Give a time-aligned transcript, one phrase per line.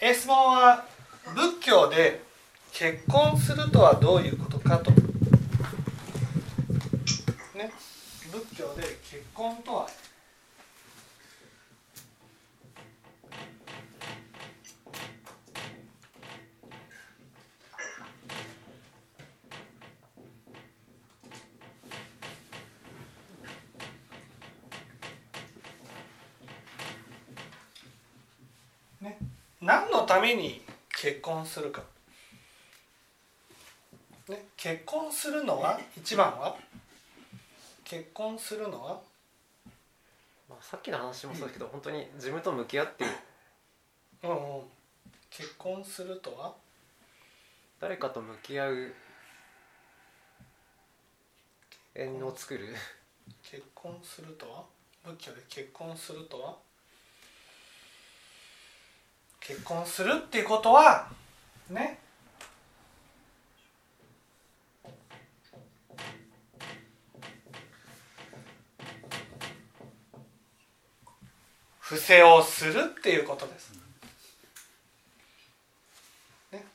[0.00, 0.84] え質問は
[1.34, 2.22] 仏教で
[2.72, 4.92] 結婚するとはどういうことかと。
[4.92, 5.02] ね、
[8.30, 9.88] 仏教で結婚とは
[29.00, 29.18] ね、
[29.60, 30.62] 何のために
[31.00, 31.82] 結婚するか、
[34.28, 36.56] ね、結婚するのは一番は？
[37.84, 39.00] 結婚するのは？
[40.48, 43.04] まあ、さっきの話もそうですけど、本当に自分と向き合って
[44.24, 44.62] うんうん。
[45.30, 46.54] 結婚するとは？
[47.78, 48.94] 誰かと向き合う。
[51.94, 52.74] 縁を作る。
[53.42, 54.64] 結婚するとは？
[55.04, 56.56] 仏教で結婚するとは？
[59.48, 61.08] 結婚するっていうことは
[61.70, 61.98] ね
[71.78, 73.72] 伏せをするっていうことです。
[76.52, 76.66] ね、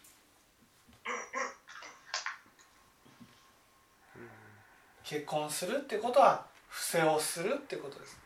[5.04, 8.18] 結婚するってことは伏せをするってことです。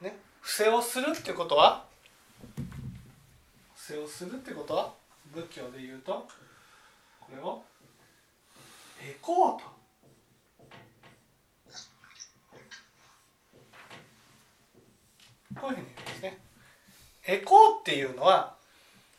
[0.00, 1.84] ね、伏せをするってことは
[3.94, 4.74] をするってこと？
[4.74, 4.92] は
[5.34, 6.26] 仏教で言うと？
[7.20, 7.62] これを
[9.00, 9.76] 「へこう」と。
[15.60, 16.38] こういうふうに言うんですね。
[17.26, 18.54] エコーっていうのは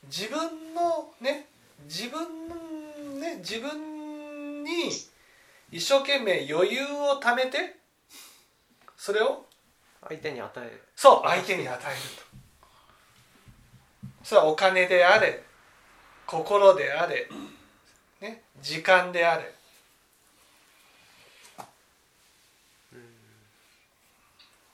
[0.04, 1.48] 自分のね
[1.86, 4.90] 自分ね自分に
[5.72, 7.78] 一生懸命余裕を貯めて
[8.96, 9.46] それを？
[10.08, 10.84] 相手に与える。
[10.96, 12.27] そう相手に与えると
[14.28, 15.42] それはお金であれ
[16.26, 17.30] 心であれ、
[18.20, 19.54] ね、時間であれ。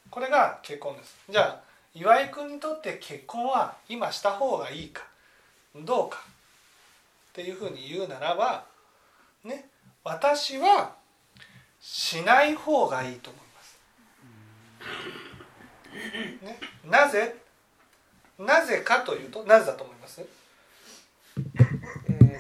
[0.10, 1.16] これが結婚です。
[1.30, 1.62] じゃあ
[1.94, 5.04] 岩井君にとって結婚は今した方がいいか
[5.76, 6.26] どうか
[7.30, 8.66] っていうふうに言うならば
[9.44, 9.70] ね
[10.04, 10.96] 私は
[11.80, 13.80] しない方がいいと思います。
[16.44, 17.43] ね、なぜ？
[18.46, 20.22] なぜかというとなぜだと思います？
[20.22, 21.40] え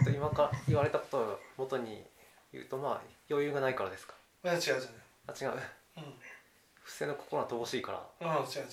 [0.01, 2.03] ー、と今から言われたことを元に
[2.51, 4.13] 言うとまあ余裕がないからですか？
[4.43, 4.89] いや違う違う。
[5.27, 5.51] あ違う。
[5.97, 6.03] うん
[6.83, 8.03] 不正の心は乏しいから。
[8.21, 8.67] うん違う違う違う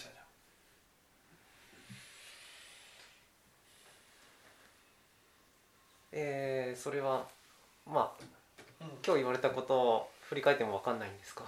[6.12, 7.25] えー、それは
[7.87, 8.23] まあ
[8.81, 8.89] うん。
[9.07, 11.45] 今日言われたことを振り返っても分かんないんですか？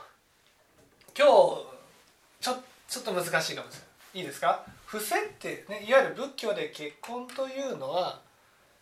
[1.19, 1.31] 今日
[2.41, 2.55] ちょ
[2.89, 4.65] ちょっと難しいかもしれないいいですか？
[4.87, 8.21] 伏せって、ね、いわゆる仏教で結婚というのは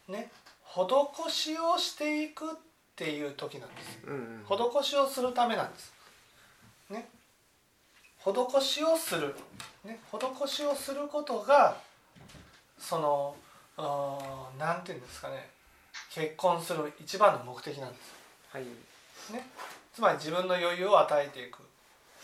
[0.08, 0.30] ね
[0.64, 2.48] 施しをしていくっ
[2.96, 5.92] ていう時なんですうんうん施しをするためなんです。
[6.90, 7.08] ね。
[8.18, 9.34] 施しをする。
[9.84, 10.00] ね。
[10.12, 11.76] 施しをすることが
[12.78, 13.36] その
[13.76, 15.48] あーなんていうんですかね
[16.12, 18.14] 結婚する一番の目的なんです。
[18.52, 18.64] はい
[19.32, 19.46] ね。
[19.94, 21.58] つまり自分の余裕を与えていく。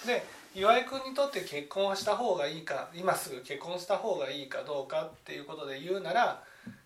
[0.05, 0.25] で
[0.56, 6.43] 岩井君にとって結婚はした方がいいか今すぐ結婚した方がいいかどうかっていうことで言うなら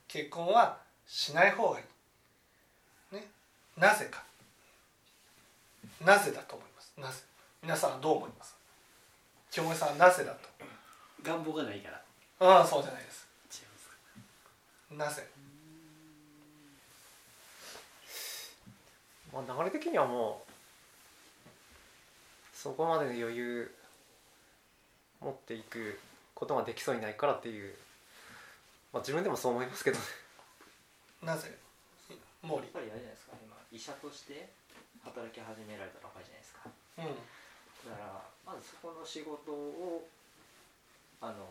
[0.08, 1.82] 結婚はしない方がい
[3.12, 3.14] い。
[3.14, 3.28] ね。
[3.78, 4.24] なぜか。
[6.04, 6.92] なぜだと思います？
[6.98, 7.22] なぜ？
[7.62, 8.56] 皆さんはどう思います？
[9.52, 10.48] 清盛さんはなぜだと？
[11.22, 12.02] 願望がないから
[12.40, 13.28] ああ、そうじゃないです。
[14.90, 15.28] なぜ？
[19.32, 20.49] まあ、流れ的にはもう
[22.62, 23.74] そこまでの余裕
[25.20, 25.98] 持っていく
[26.34, 27.74] ことができそうにないからっていう、
[28.92, 30.02] まあ、自分でもそう思いますけどね
[31.22, 31.56] なぜ？
[32.42, 32.64] 毛利やっ。
[32.72, 34.50] ぱりあれじゃないですか今医者として
[35.04, 37.04] 働き始められたばかりじゃないですかうん。
[37.88, 40.08] だからまずそこの仕事を
[41.22, 41.48] あの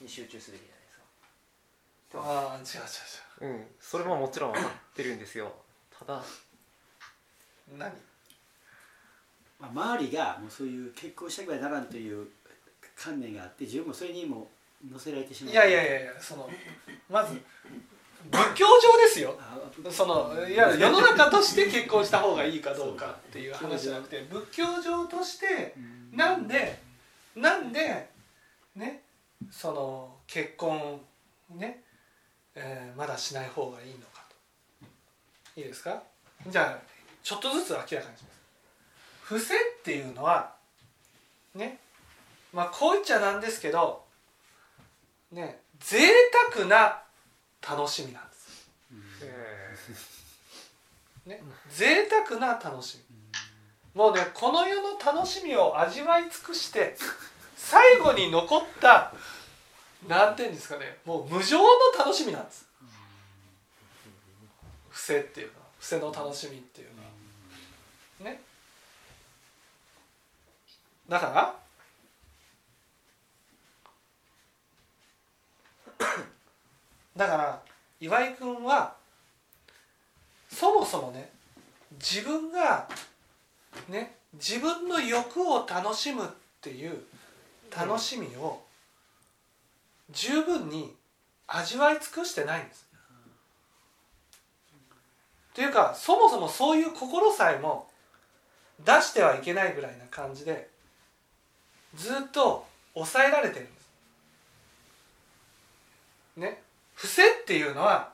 [0.00, 3.62] に集中すべきじゃないですかああ、違う違う違う。
[3.62, 5.54] うんそれももちろん分かってるんですよ
[5.96, 6.22] ただ
[7.78, 7.92] 何？
[9.60, 12.28] まあ、周りがもうそういう結婚したくはならんという
[12.96, 14.48] 観念があって自分もそれにも
[14.90, 16.48] 乗せられてしまういやいやいやいや、その。
[17.10, 17.40] まず。
[18.30, 19.34] 仏教上ですよ。
[19.40, 19.58] あ
[19.90, 25.80] そのいや世の中として結婚した方がいいかどうかっていう話じゃなくて仏教上としてう
[26.14, 26.78] んなんで
[27.34, 28.10] なんで
[28.76, 29.02] ね
[29.50, 31.00] その結婚
[31.54, 31.82] ね、
[32.54, 34.22] えーまだしない方がいいのか
[35.54, 36.02] といいですか？
[36.46, 36.82] じゃあ
[37.22, 38.39] ちょっとずつ明らかにします
[39.30, 40.54] 伏せっていうのは
[41.54, 41.78] ね
[42.52, 44.02] まあこう言っちゃなんですけど
[45.30, 45.98] ね贅
[46.52, 46.98] 沢な
[47.62, 48.68] 楽しみなんです、
[49.22, 49.76] え
[51.26, 51.40] ね、
[51.70, 53.16] 贅沢な楽しみ。
[53.94, 56.96] もうねこの世の楽しみを味わい尽くして
[57.56, 59.12] 最後に残った
[60.08, 61.64] 何て言うんですかねもう無常の
[61.96, 62.66] 楽しみなんです。
[64.88, 66.88] 伏せっていうのは伏せの楽しみっていう
[68.24, 68.32] のは。
[68.32, 68.40] ね
[71.10, 71.26] だか
[75.98, 76.06] ら？
[77.16, 77.62] だから
[78.00, 78.94] 岩井君は
[80.50, 81.32] そもそもね
[81.94, 82.88] 自分が
[83.88, 86.28] ね自分の欲を楽しむっ
[86.60, 87.04] ていう
[87.76, 88.64] 楽しみを
[90.10, 90.96] 十分に
[91.48, 92.86] 味わい尽くしてないんです。
[95.54, 97.90] というかそもそもそういう心さえも
[98.78, 100.69] 出してはいけないぐらいな感じで
[101.94, 103.88] ずっと抑えられてるんです。
[106.36, 106.62] ね。
[106.94, 108.12] 伏せっていうのは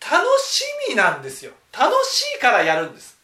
[0.00, 1.52] 楽しみなんですよ。
[1.72, 3.16] 楽しいからやるんです。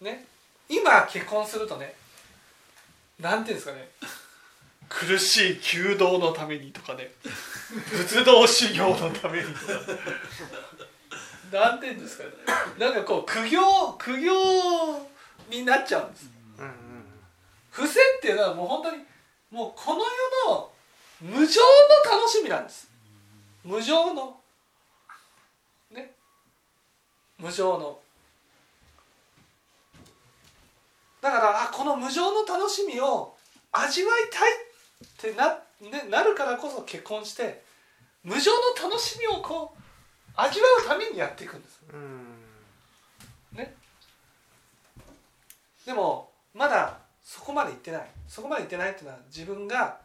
[0.00, 0.24] ね。
[0.68, 1.94] 今結婚するとね
[3.20, 3.88] なんていうんですかね。
[4.88, 7.10] 苦しい弓道のためにとかね。
[7.90, 9.72] 仏道修行のためにとか
[11.52, 12.30] なんていうんですかね。
[12.78, 15.08] なんかこう苦行苦行
[15.50, 16.35] になっちゃうんです。
[17.76, 19.04] 伏せっていうのはもう本当に
[19.50, 20.70] もうこの世の
[21.20, 22.90] 無常の楽しみなんです。
[23.62, 24.40] 無常の。
[25.90, 26.10] ね。
[27.38, 27.98] 無常の。
[31.20, 33.36] だからあこの無常の楽しみを
[33.72, 34.52] 味わいたい
[35.04, 35.48] ってな,、
[35.80, 37.62] ね、なるからこそ結婚して
[38.24, 39.82] 無常の楽しみをこう
[40.34, 41.82] 味わうためにやっていくんです。
[41.92, 42.38] うん。
[43.52, 43.76] ね。
[45.84, 48.06] でもまだそこまで行ってない。
[48.28, 49.98] そこまで行ってないっていうのは自分が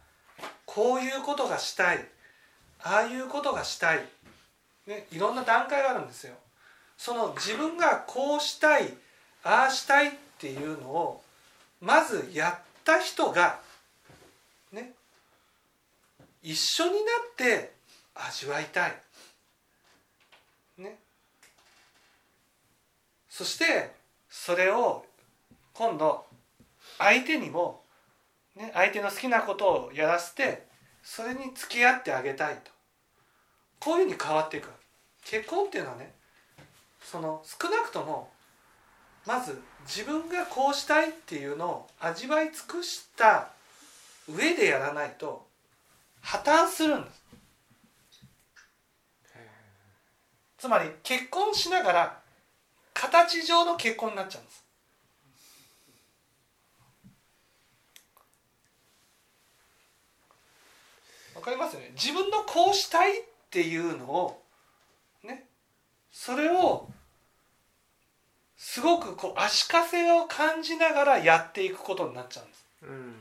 [0.66, 2.04] こういうことがしたい。
[2.84, 4.04] ああいうことがしたい、
[4.88, 6.34] ね、いろんな段階があるんですよ。
[6.98, 8.92] その自分がこうしたい
[9.44, 11.22] ああしたいっていうのを
[11.80, 13.60] まずやった人が
[14.72, 14.94] ね
[16.42, 17.02] 一緒になっ
[17.38, 17.74] て
[18.16, 18.96] 味わいたい。
[20.80, 20.98] ね。
[23.30, 23.92] そして
[24.28, 25.06] それを
[25.74, 26.31] 今度
[27.02, 27.84] 相手にも、
[28.56, 30.68] ね、相手の好きなことをやらせて
[31.04, 32.72] それに付き合ってあげたいと。
[33.80, 34.70] こういうふうに変わっていく
[35.26, 36.14] 結婚っていうのはね
[37.04, 38.30] その少なくとも
[39.26, 43.50] まず自分がこうしたいっていうのを味わい尽くした
[44.30, 45.48] 上でやらないと
[46.22, 47.22] 破綻するんです。
[50.60, 52.20] つまり結婚しながら
[52.94, 54.64] 形上の結婚になっちゃうんです
[61.42, 61.92] わかりますよね。
[61.96, 64.44] 自分のこうしたいっていうのを
[65.24, 65.48] ね
[66.12, 66.88] それを
[68.56, 72.66] すごくこう足かせを感じながらやっていくことになっちゃうんです。
[72.84, 73.14] うん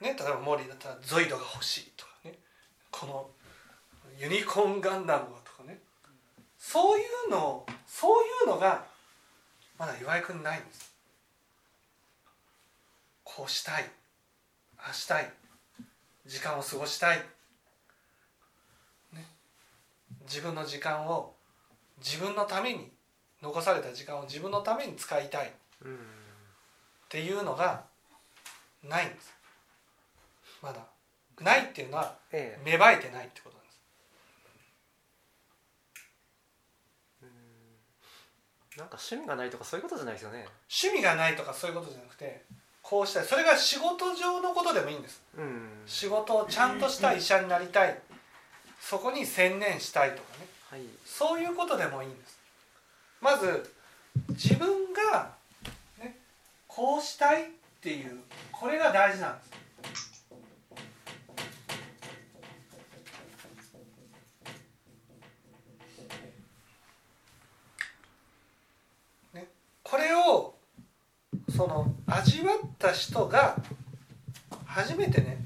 [0.00, 2.34] ね、例えばモーリーだったらゾイドが欲しいとかね。
[2.90, 3.30] この
[4.18, 5.47] ユニコーンガンダムがとかね
[6.70, 8.84] そういうのをそういうのが
[9.78, 10.92] まだ岩井君にないんです。
[13.24, 13.84] こうしたい
[14.76, 15.32] ああしたい
[16.26, 17.18] 時間を過ごしたい、
[19.14, 19.24] ね、
[20.24, 21.32] 自分の時間を
[22.04, 22.90] 自分のために
[23.42, 25.48] 残された時間を自分のために使いたい。
[25.48, 25.50] っ
[25.86, 25.98] うん
[27.08, 27.84] ていうのが
[28.84, 29.34] ないんです。
[30.62, 30.80] まだ。
[31.40, 32.60] ないっていうのはえ。
[32.62, 33.57] 芽生えてないってこと
[38.78, 40.46] なんか趣味がないとかそういうことじゃないですよね。
[40.82, 42.44] 趣味がないとかそういうことじゃなくて
[42.80, 43.24] こうしたい。
[43.24, 45.20] それが仕事上のことでもいいんです。
[45.36, 45.82] うん。
[45.84, 48.00] 仕事をちゃんとした医者になりたい。
[48.80, 50.46] そこに専念したいとかね。
[50.70, 50.82] はい。
[51.04, 52.38] そういうことでもいいんです。
[53.20, 53.74] まず
[54.30, 54.68] 自分
[55.12, 55.34] が、
[55.98, 56.16] ね、
[56.68, 57.46] こうしたいっ
[57.80, 58.20] ていう
[58.52, 59.50] これが大事なんです
[69.34, 69.48] ね、
[69.82, 70.54] これを
[71.58, 73.56] その味わった人が
[74.64, 75.38] 初めてね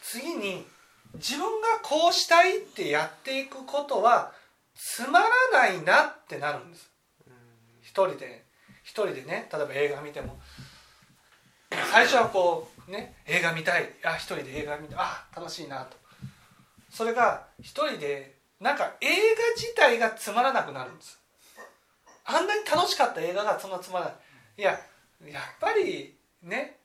[0.00, 0.64] 次に
[1.14, 4.30] 自分がこうしたいってやっていくことは
[4.76, 6.88] つまらないなってなるんです。
[7.80, 8.44] 一人で
[8.84, 10.38] 一人でね例えば映画見ても
[11.90, 13.90] 最初はこうね映画見たい。
[14.04, 15.96] あ一人で映画見てあ楽しいなと。
[16.88, 19.16] それが一人でなんか映画
[19.56, 21.18] 自体がつまらなくなるんです。
[22.26, 24.14] あんなに楽しかった映画がそんなつまらない。
[24.58, 24.78] いや
[25.30, 26.78] やっぱりね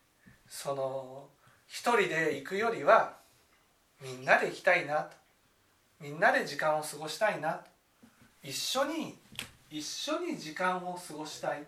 [0.48, 1.30] その
[1.68, 3.18] 一人で行くよりは
[4.02, 5.18] みんなで行きたいなと。
[6.00, 7.78] みんなで時間を過ごしたいなと。
[8.44, 9.18] 一緒に
[9.70, 11.64] 一緒に時間を過ごしたい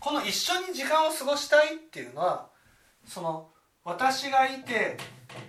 [0.00, 2.46] この一緒に時間を過ごしたいっていうのは
[3.04, 3.48] その
[3.84, 4.96] 私がいて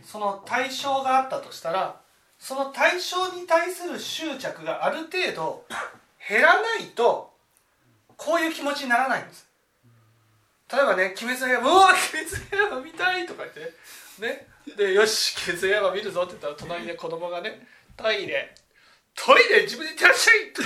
[0.04, 2.02] その対象があったとしたら
[2.40, 5.66] その対象に対する執着がある程度
[6.28, 7.32] 減らないと
[8.18, 9.48] こういう気持ちにならないんです。
[10.74, 12.00] 例えばね「鬼滅の刃」「うわ鬼
[12.58, 13.74] 滅の刃見たい!」とか言って
[14.20, 14.48] ね。
[14.76, 18.56] で「よし鬼滅の刃見るぞ」って言ったら隣で子供がね「トイレ。
[19.16, 20.64] トイレ自分で行ってらっしゃい!」と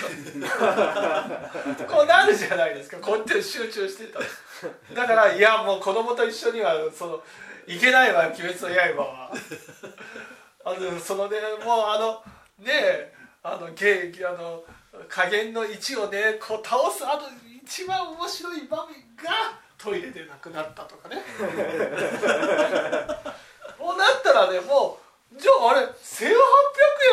[0.48, 1.86] か。
[1.96, 2.98] こうなるじゃないですか。
[3.00, 4.20] こうやっちで集中してた
[4.94, 7.24] だからいやもう子供と一緒にはその
[7.68, 9.32] いけないわ「鬼滅の刃は」
[10.66, 12.24] あのそのねもうあの
[12.60, 14.64] ねあのゲあの
[15.10, 17.24] 加減の1をねこう倒すあの
[17.64, 21.22] 一番面白い場面がトイレでなくなったとかね。
[23.80, 25.03] もうなったらねもう
[25.36, 26.34] じゃああれ1800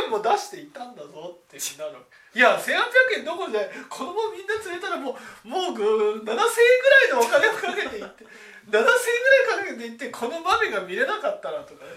[0.04, 1.96] 円も出していたんだぞってなる
[2.34, 6.38] いや1800円どこで子供みんな連れたらもうもう7000円ぐらい
[7.12, 8.24] のお金をかけていって
[8.70, 11.90] 7000円ぐらいかけていってこの場面が見れなかったらとかね。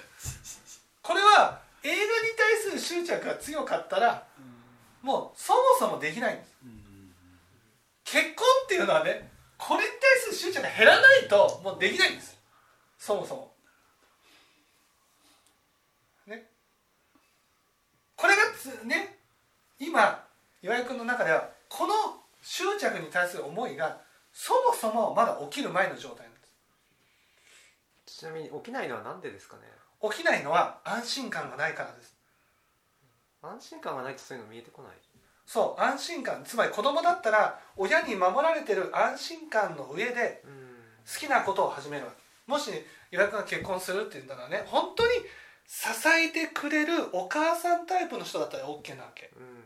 [1.01, 4.25] これは映画に対する執着が強かったら
[5.01, 6.55] もうそもそもできないんです。
[8.05, 12.37] 結婚っていうのはねこれに対する執着が減らないともうできないんです。
[12.97, 13.53] そもそも
[16.27, 16.49] ね
[18.15, 18.52] これがつ
[18.85, 19.17] ね。
[19.79, 20.23] 今
[20.61, 21.93] 岩井君の中ではこの
[22.41, 24.01] 執着に対する思いが
[24.31, 26.39] そもそもまだ起きる前の状態なんで
[28.07, 28.19] す。
[28.19, 29.63] ちなみに起きないのは何でですかね？
[30.11, 32.15] 起きないのは安心感がないからです。
[33.41, 34.91] 安心感がないとそういうの見えてこない？
[35.45, 36.43] そう安心感。
[36.45, 40.63] つまり子供だったら親に守られてる安心感の上でうん。
[41.05, 42.17] 好きなことを始めるわけ。
[42.49, 42.71] もし
[43.11, 45.09] 岩井君が結婚するって言ったらね本当に
[45.67, 49.31] 支えてくれるお母さんタイプの人だったら OK なわけ。
[49.35, 49.63] うん。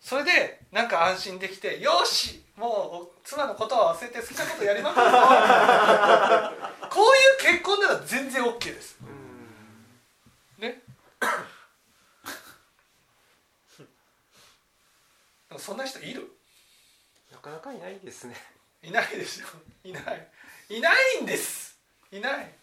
[0.00, 5.12] それでなんか安心できてよしもう妻のことは忘れて好きなことやりまくるぞ。
[6.88, 8.96] こういう結婚なら全然 OK です。
[9.00, 10.62] うん。
[10.62, 10.82] ね？
[15.58, 16.30] そんな人いる？
[17.32, 18.36] なかなかいないですね。
[18.82, 19.46] いないでしょ
[19.84, 20.28] いない。
[20.68, 21.76] いないんです。
[22.12, 22.54] いない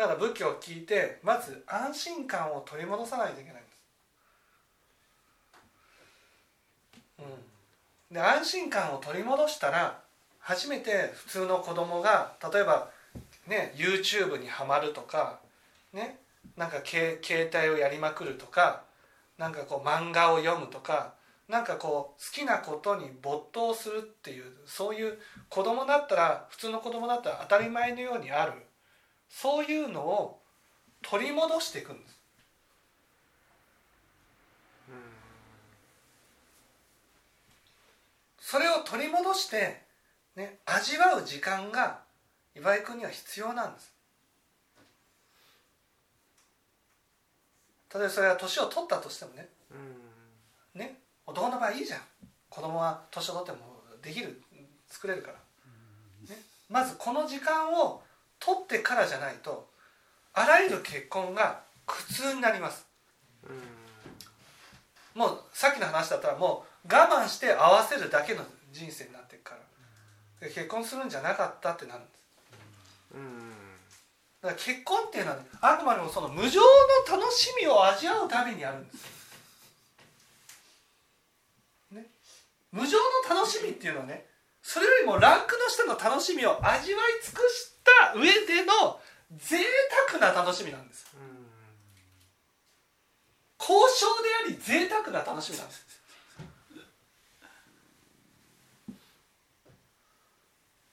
[0.00, 3.70] だから仏教を聞いてまず安心感を取り戻さないといけないんで
[7.18, 10.00] す、うん、で安心感を取り戻したら
[10.38, 12.88] 初めて普通の子供が例えば
[13.46, 15.40] ね YouTube にはまるとか
[15.92, 16.18] ね
[16.56, 17.20] なんか携
[17.54, 18.84] 帯をやりまくるとか
[19.36, 21.12] なんかこう漫画を読むとか
[21.46, 25.18] なんかこう好きなことに没頭するっていうそういう
[25.50, 28.52] 子供だったら普通の子供だったら当たり前のようにある。
[29.30, 30.42] そういうのを
[31.02, 32.20] 取り戻していくんです。
[38.40, 39.80] それを取り戻して、
[40.34, 42.00] ね、味わう時間が
[42.56, 43.94] 岩井君には必要なんです。
[47.94, 49.48] 例えばそれは年を取ったとしてもね。
[49.70, 49.74] う
[50.76, 52.00] んね男の場合いいじゃん。
[52.48, 54.42] 子供は年を取ってもできる
[54.88, 55.34] 作れるから、
[56.28, 58.02] ね、まずこの時間を
[58.40, 59.68] 取ってからじゃないと
[60.32, 62.86] あらゆる結婚が苦痛になります。
[63.44, 63.52] う
[65.18, 65.20] ん。
[65.20, 68.42] もうさっきの話だったらもう我慢して合わせるだけの
[68.72, 69.56] 人生になっていくか
[70.40, 70.48] ら。
[70.48, 72.20] で結婚するんじゃなかったってなるんです。
[73.14, 73.50] うん。
[74.40, 76.66] だから結婚っていうのは、ね、あくまでもその無常の
[77.20, 79.04] 楽しみを味わうためにあるんです、
[81.92, 82.06] ね、
[82.72, 82.96] 無常
[83.28, 84.29] の楽しみっていうのはね
[84.62, 89.00] それよりもランクの下の楽しみを味わい尽くした上での
[89.36, 89.58] 贅
[90.10, 91.06] 沢な楽しみなんです。
[93.58, 95.86] 交渉であり贅沢な楽しみなんです。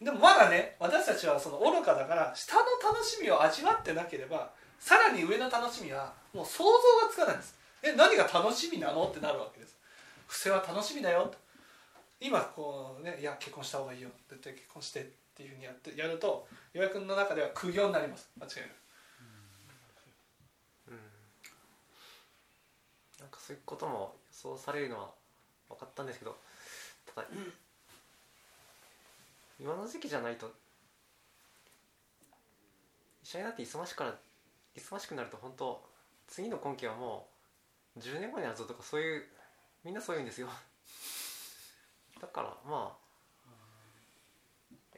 [0.02, 2.62] でもまだね私たちはその愚かだから下の
[2.94, 6.70] 楽しみを味わってなければさらに上の楽しみはもう想像
[7.08, 7.56] がつかないんです。
[7.84, 9.08] え何が楽しみなの？
[9.08, 9.76] ってなるわけです。
[10.28, 11.32] 不正は楽しみだよ。
[11.32, 11.38] と
[12.20, 15.04] 今こうねいや結婚した方がいいよ絶対結婚してっ
[15.36, 18.30] ていうふうにやってやると岩井君の中では苦行になります。
[18.40, 18.70] 間違い
[23.20, 25.10] なくそういうことも予想されるのは
[25.70, 26.36] 分かったんですけど
[27.14, 27.28] ただ、
[29.60, 30.52] 今の時期じゃないと
[33.24, 34.16] 医者になって忙しから
[34.76, 35.82] 忙しくなると本当
[36.28, 37.28] 次の今期はも
[37.96, 39.24] う10年後になるぞとかそういう
[39.84, 40.48] みんなそういうんですよ。
[42.20, 43.08] だからまあ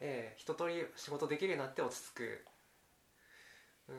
[0.01, 2.45] ええ一通り仕事できるようになって落ち着く。
[3.89, 3.95] うん。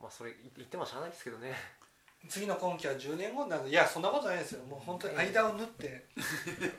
[0.00, 1.54] まあそれ言ってもしゃあないですけどね。
[2.28, 3.68] 次の今期は10年後になる。
[3.68, 4.64] いやそんなことないですよ。
[4.64, 6.06] もう本当に間を縫って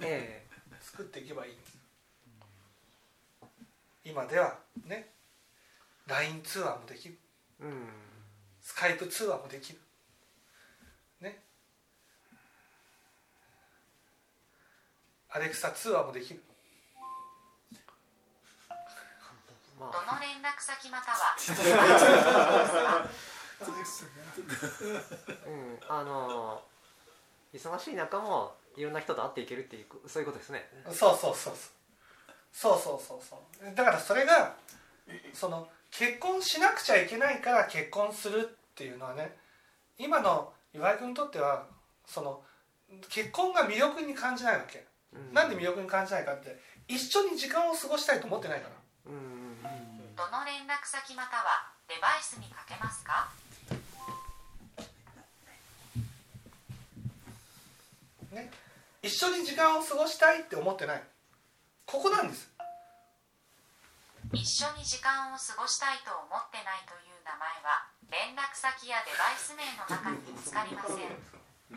[0.01, 0.45] え
[0.79, 1.53] 作っていけばいい。
[4.05, 5.09] 今ではね
[6.07, 7.17] LINE 通話もできる。
[7.61, 7.87] えうん。
[8.61, 9.79] スカイプ通話もできる
[15.35, 16.41] アレクサ通話もできる。
[19.79, 21.35] どの連絡先または。
[25.47, 26.61] うんあの
[27.53, 30.69] 忙しい中もいろんな人と会っていけるっていうそういうことですね。
[30.91, 31.53] そうそうそう。
[32.51, 33.75] そうそうそうそう。
[33.75, 34.55] だからそれが
[35.33, 39.35] その結婚しなくちゃいけないから結婚するっていうのはね
[39.97, 41.65] 今の岩井君にとっては
[42.05, 42.41] その
[43.09, 44.85] 結婚が魅力に感じないわけ。
[45.31, 48.75] なんで魅力に感じないかって一緒に時間を過ごしたいと思ってないから。
[50.15, 53.31] どの連絡先またはデバイスにかけますか？
[58.31, 58.51] ね。
[59.01, 61.03] 一緒に時間を過ごしたいって思ってない。
[61.85, 62.49] ここなんです。
[64.31, 70.97] 一緒に時間を過ごしたいと思ってないという名前は連絡先やデバイス名の中に見つかりません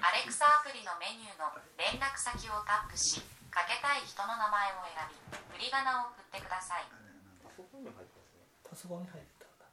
[0.01, 1.49] アレクサアプリのメニューの
[1.79, 6.85] 連絡先をタップしかけたい人の名前を選び振り仮名を振ってください。
[7.45, 9.65] パソコンにも入ってますねパソコンに入ったんだ。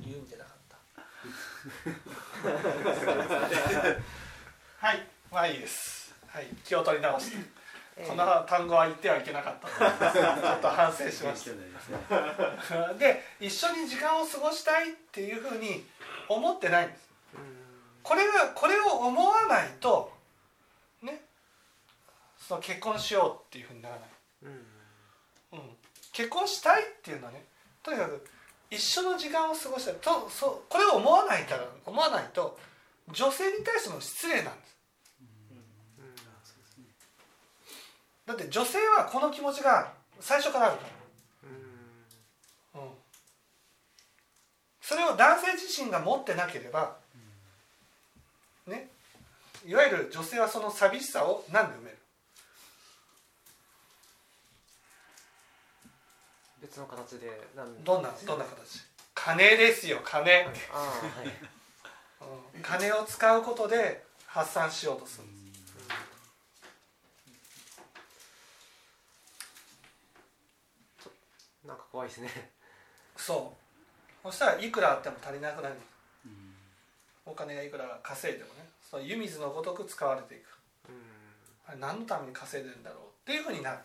[0.00, 0.80] 言うんじゃなかった。
[4.86, 6.14] はいまあいいです。
[6.28, 7.55] はい気を取り直して
[7.96, 11.50] この単語は言ってはいけなかったちょっと反省しまし
[12.08, 12.92] た。
[12.94, 15.86] で一緒に時間を過ごしたいっていうふうに
[16.28, 17.06] 思ってないんです。
[18.02, 20.12] これがこれを思わないと
[21.02, 21.22] ね
[22.38, 24.08] その結婚しようっていうふうにならない、
[24.42, 24.66] うん。
[25.52, 25.76] うん、
[26.12, 27.46] 結婚したいっていうのはね
[27.82, 28.28] とにかく
[28.70, 29.94] 一緒の時間を過ごしたい。
[29.96, 32.58] とそうこれを思わないから思わないと
[33.08, 34.76] 女性に対しての失礼なんです
[36.44, 36.84] そうですね
[38.26, 40.82] だって女性はこの気持ちが最初からあるか
[42.74, 42.88] ら、うん、
[44.80, 46.96] それを男性自身が持ってなければ
[48.66, 48.90] ね
[49.64, 51.96] いわゆる女性はその寂しさを何で埋める？
[56.62, 57.30] 別の形で
[57.84, 58.80] どんなどんな形？
[59.14, 60.44] 金ですよ金、はい。
[62.54, 62.62] うん。
[62.62, 65.24] 金を使うことで発散しようとする。
[65.24, 65.55] んです
[71.66, 72.30] なんか怖いですね。
[73.16, 73.54] そ
[74.24, 74.28] う。
[74.30, 75.76] そしたらいくらあっても足りなくなる。
[76.24, 76.54] うん。
[77.26, 78.68] お金がいくら稼いでもね。
[78.88, 80.58] その湯水のごとく使われていく。
[80.88, 81.16] うん。
[81.66, 83.78] あれ何のために稼いでるんだろうっていうふうになる、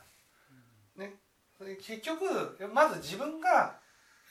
[0.98, 1.16] ね、
[1.60, 3.76] で結局まず自分が、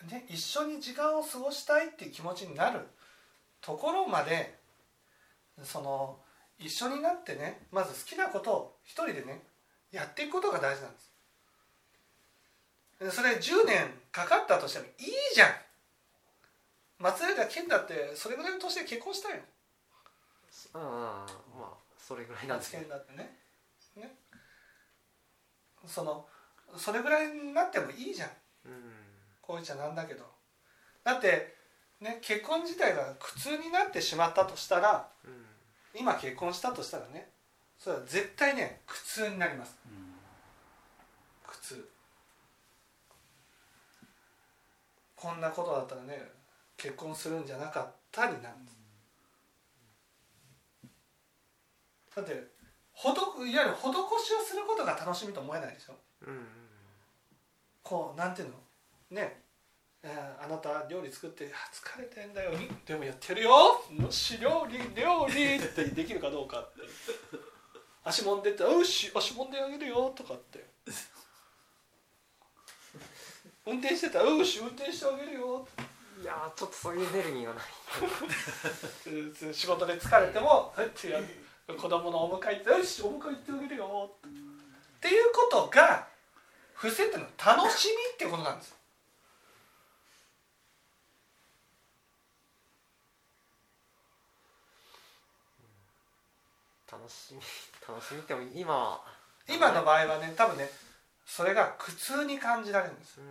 [0.09, 2.87] ね、一緒に時間を過ごしたいっていう気持ちになる。
[3.61, 4.59] ところまで
[5.65, 6.17] その
[6.61, 9.43] 一緒になってねまず好きなことを一人でね
[9.91, 11.10] やっていくことが大事なんです。
[11.10, 11.10] で
[13.09, 15.49] それ10年かかったとしてもいいじゃん。
[16.99, 19.37] 松永健だってそれぐらいの年で結婚したよ
[20.75, 21.27] うんうんうんま
[21.63, 22.91] あそれぐらいなんです発けど。
[22.91, 23.39] 言だってね。
[23.97, 24.15] ね
[25.87, 26.27] その
[26.77, 28.29] それぐらいになってもいいじゃん。
[28.67, 28.73] うん。
[29.41, 30.25] こういっちゃなんだけど。
[31.03, 31.55] だって
[32.01, 35.47] ね結婚自体が苦痛になってしまったとしたらうん。
[35.99, 37.31] 今結婚したとしたらね
[37.79, 39.79] それは絶対ね苦痛になります。
[39.87, 40.15] うん
[41.47, 41.89] 苦痛
[45.20, 46.30] こんなことだったらね
[46.76, 48.56] 結婚するんじゃなかったになる。
[48.56, 48.76] んです
[52.16, 52.48] だって
[52.92, 55.94] ほどいわゆる施しをすることが楽しみと思えないでしょ。
[56.22, 56.46] うんうん
[57.83, 58.54] こうなんていうの？
[59.11, 59.42] ね
[60.02, 62.52] えーあなた料理作ってあ疲れてんだよ。
[62.87, 63.50] でもやってるよ。
[63.50, 65.56] よし料理料理。
[65.56, 66.80] ってできるかどうかって。
[68.04, 70.64] 足もんでって「よし足もんであげるよ」とかって
[73.66, 74.20] 運転してた。
[74.20, 75.66] ら「よし運転してあげるよ」
[76.20, 77.61] いやーちょっとそういうエネルギーがな
[79.51, 81.27] い仕事で疲れても「はいってやる
[81.79, 86.07] 子供のお迎え行って「よしお迎え行ってあげるよ」っていうことが
[86.75, 88.75] 不正っていうのは楽しみってことなんです。
[96.90, 97.40] 楽しみ
[97.88, 99.01] 楽しみっても今は。
[99.49, 100.70] 今の場合はね多分ね
[101.31, 103.21] それが苦痛に感じられるんです。
[103.21, 103.25] うん。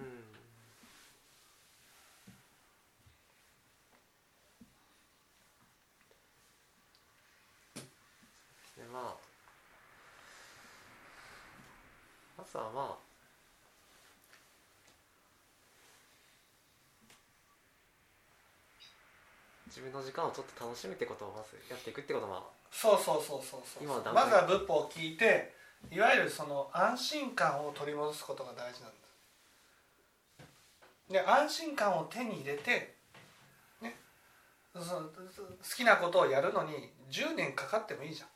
[8.78, 9.16] でまあ
[12.38, 12.98] まずはまあ
[19.68, 24.14] 自分の時間をちょっと楽しむってことをまずやっていくってことはそうそうそうそうそう。
[24.14, 25.59] まずは仏法を聞いて
[25.92, 28.98] いわゆるその安心感を取り戻すことが大事なんで
[31.08, 32.96] すで安心感を手に入れて
[33.82, 33.96] ね
[34.74, 35.12] その好
[35.76, 36.72] きなことをやるのに
[37.12, 38.28] 10年かかってもいいじゃん。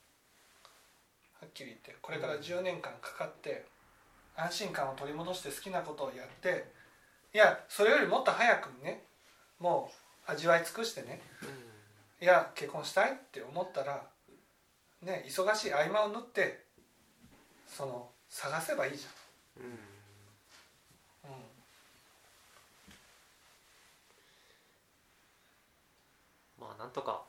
[1.41, 1.95] はっきり言って。
[2.01, 3.65] これから10年間かかって
[4.35, 6.65] 安心感を取り戻して好きなことをやって
[7.33, 9.03] いやそれよりもっと早くにね
[9.59, 9.91] も
[10.27, 11.21] う味わい尽くしてね
[12.21, 14.01] いや結婚したいって思ったら
[15.03, 16.62] ね忙しい合間を縫って
[17.75, 19.05] その探せばいいじ
[19.57, 19.63] うん。
[19.63, 19.69] うん。
[21.25, 21.39] ゃん、うん、
[26.59, 27.23] まあなんとか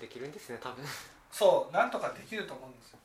[0.00, 0.84] できるんですね多分。
[1.32, 2.98] そうなんとかできると思うんですよ。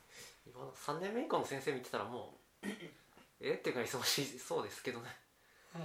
[0.46, 2.66] 今の3年目以降の先生見てたらもう
[3.40, 5.16] えっていうか忙しいそうですけどね。
[5.74, 5.82] うん。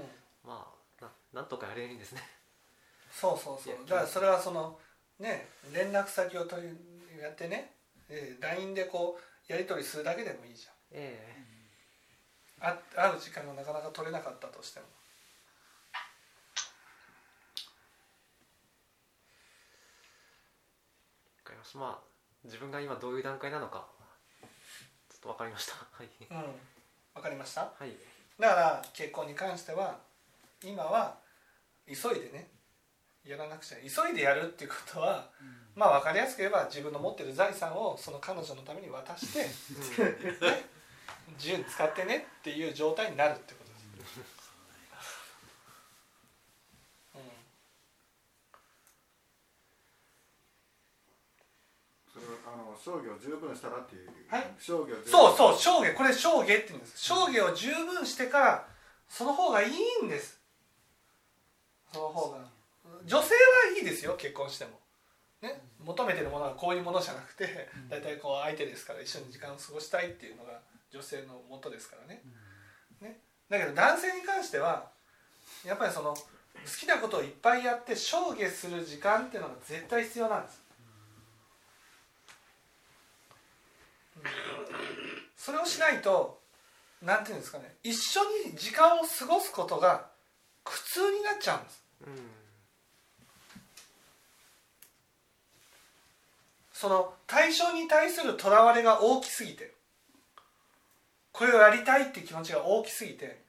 [0.49, 2.21] まあななんとかやれるんですね。
[3.11, 3.85] そうそうそう。
[3.85, 4.79] だからそれはその
[5.19, 7.75] ね連絡先を取りやってね、
[8.07, 11.19] えー LINE でこうやり取りするだけでもいいじえ
[12.61, 12.61] え。
[12.61, 14.85] ゃんあ会う時間がなかなか取れなかったとしても。
[14.85, 14.91] わ
[21.43, 22.03] かりましたまあ
[22.43, 23.87] 自分が今どういう段階なのか
[25.09, 25.73] ちょっとわかりました。
[25.91, 26.09] はい。
[26.29, 26.37] うん。
[27.13, 27.61] わかりました？
[27.77, 27.93] はい。
[28.39, 29.99] だから結婚に関しては
[30.63, 31.17] 今は
[31.85, 32.49] 急いでね。
[33.25, 33.77] やらなくちゃ。
[33.79, 35.29] 急いでやるっていうことは、
[35.79, 39.45] まあ分かりやすく言えば自分の持ってる財産をその彼女のために渡して、ね、
[41.37, 44.19] 自由に使ってねっていう状態になるってことです、
[47.15, 47.21] うん。
[52.11, 56.81] それはあの商業十分したらっていう、はい商業そうそう証下これ証下って言うん。
[56.81, 58.67] です証下を十分してから
[59.07, 60.09] その方がいいん。
[60.09, 60.41] です
[61.93, 62.39] その方が
[63.05, 64.71] 女性はいいですよ結婚しても
[65.41, 70.59] ね求めてるものはこういうものじゃなくて大体こう相手ですから一緒に時間を過ごしたいっていうのが
[70.91, 72.21] 女性のもとですからね。
[73.01, 73.19] ね。
[73.49, 74.89] だけど男性に関しては
[75.65, 76.19] やっぱりその好
[76.79, 80.61] きなことをいっぱいやって証下する時間っていうのが絶対必要なんです。
[85.37, 86.39] それをしないと
[87.01, 90.07] なんていうんですかね一緒に時間を過ごすことが
[90.63, 92.13] 苦痛になっちゃうんですうん
[96.79, 99.73] その対象に対するとらわれが大きすぎて
[101.33, 103.41] これをやりたいっていう気持ちが大きすぎて、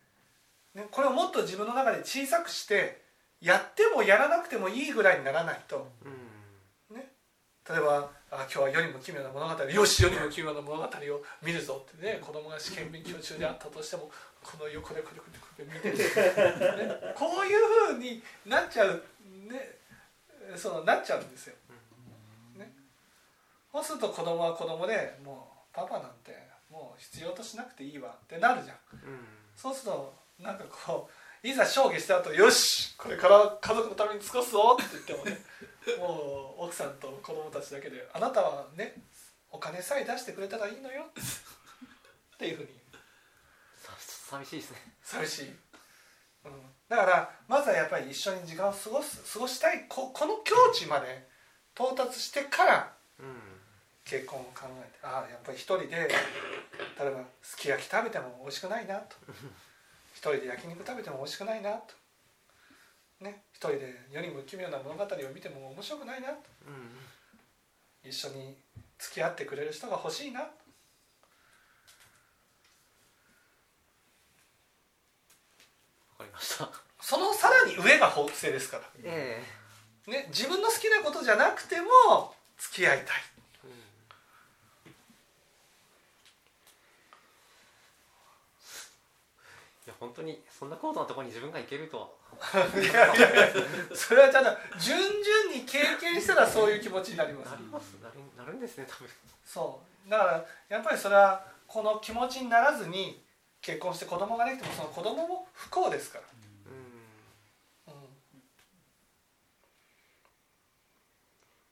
[0.75, 3.01] ね、これをもっと自分の中で小さくして
[3.41, 5.93] やってもやらなくてもいいぐらいにならないと。
[6.05, 6.97] うん。
[6.97, 10.89] 例えばあ今日は世にも奇妙な物語よし世にも奇妙な物語を
[11.41, 14.11] 見るぞってね子供が試験勉強中であったとしても
[14.43, 19.05] この横でこれこれこれ見てる、ね、こういうふうになっちゃう
[19.49, 19.79] ね。
[20.57, 21.55] そのなっちゃうんですよ。
[23.73, 26.33] ね、そうすると子供は子供でもうパパなんて
[26.71, 28.77] もう必要としなくていいわってなるじゃん。
[28.93, 29.27] うん。
[29.57, 31.09] そうするとなんかこ
[31.43, 35.39] ういざ証下した後よしこれから家族のために過ごすぞって言ってもね
[35.99, 38.95] もう奥さんと子供たちだけであなたはね
[39.51, 41.05] お金さえ出してくれたらいいのよ。
[42.35, 42.69] っていうふうに。
[43.77, 44.77] さ寂しいですね。
[45.03, 45.49] 寂しい、
[46.45, 46.53] うん、
[46.89, 51.29] だからまずはやっぱり一緒に時間を過ごす過ごしたいここの境地まで
[51.75, 53.60] 到達してからうん
[54.11, 56.11] 結婚を考えてああやっぱり一人で例え
[57.11, 59.17] ばすき焼き食べても美味しくないなと。
[60.13, 61.95] 一人で焼肉食べても美味しくないなと。
[63.21, 66.35] ね一人で世にも奇妙な物語を見ても面白くないなと。
[66.67, 66.91] うん
[68.03, 68.57] 一緒に
[68.99, 70.47] 付き合ってくれる人が欲しいなわ
[76.19, 76.69] かりました。
[77.01, 79.43] そのさらに上が法性ですから、え。
[80.07, 83.07] ね、自分の好きなことじゃなくても付き合いたい
[83.65, 84.95] えうんい
[89.87, 92.09] や本当にそんな高度なところに自分が行けるとは。
[92.81, 93.65] いやいやいや
[93.95, 97.51] それはちゃんと順々に経験したらそういう気持ちになります。
[97.51, 97.93] なります。
[98.03, 99.09] なるなるんですね多分。
[99.45, 100.11] そう。
[100.11, 103.25] だからやっぱりそれはこの気持ちにならずに
[103.63, 106.25] 結婚して子供ができてもその子供も不幸ですから、
[107.87, 107.95] うん。
[107.95, 108.03] うん、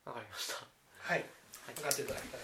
[0.07, 0.55] わかりました。
[1.01, 1.25] はい。
[1.75, 2.38] 分かっていただけた